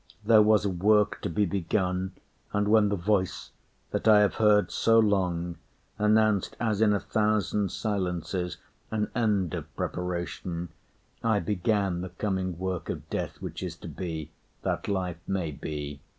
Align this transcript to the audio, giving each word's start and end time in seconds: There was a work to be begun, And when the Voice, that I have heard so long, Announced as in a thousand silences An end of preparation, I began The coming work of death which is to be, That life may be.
There 0.25 0.41
was 0.41 0.65
a 0.65 0.69
work 0.71 1.21
to 1.21 1.29
be 1.29 1.45
begun, 1.45 2.13
And 2.53 2.67
when 2.69 2.89
the 2.89 2.95
Voice, 2.95 3.51
that 3.91 4.07
I 4.07 4.21
have 4.21 4.33
heard 4.41 4.71
so 4.71 4.97
long, 4.97 5.57
Announced 5.99 6.57
as 6.59 6.81
in 6.81 6.91
a 6.91 6.99
thousand 6.99 7.71
silences 7.71 8.57
An 8.89 9.11
end 9.13 9.53
of 9.53 9.75
preparation, 9.75 10.69
I 11.23 11.37
began 11.37 12.01
The 12.01 12.09
coming 12.09 12.57
work 12.57 12.89
of 12.89 13.07
death 13.11 13.43
which 13.43 13.61
is 13.61 13.75
to 13.75 13.87
be, 13.87 14.31
That 14.63 14.87
life 14.87 15.19
may 15.27 15.51
be. 15.51 16.01